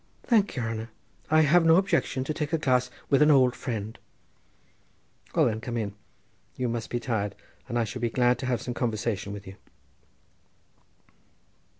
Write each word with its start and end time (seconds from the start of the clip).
"Thank 0.23 0.55
yere 0.55 0.65
hanner; 0.67 0.89
I 1.29 1.41
have 1.41 1.63
no 1.63 1.75
objection 1.75 2.23
to 2.23 2.33
take 2.33 2.51
a 2.53 2.57
glass 2.57 2.89
wid 3.11 3.21
an 3.21 3.29
old 3.29 3.55
friend." 3.55 3.99
"Well, 5.35 5.45
then, 5.45 5.61
come 5.61 5.77
in; 5.77 5.93
you 6.55 6.67
must 6.67 6.89
be 6.89 6.99
tired, 6.99 7.35
and 7.69 7.77
I 7.77 7.83
shall 7.83 8.01
be 8.01 8.09
glad 8.09 8.39
to 8.39 8.47
have 8.47 8.63
some 8.63 8.73
conversation 8.73 9.31
with 9.31 9.45
you." 9.45 9.57